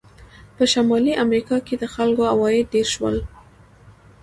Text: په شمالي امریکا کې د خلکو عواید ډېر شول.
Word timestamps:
په 0.55 0.63
شمالي 0.73 1.13
امریکا 1.23 1.57
کې 1.65 1.75
د 1.77 1.83
خلکو 1.93 2.23
عواید 2.33 2.71
ډېر 2.73 2.87
شول. 2.95 3.17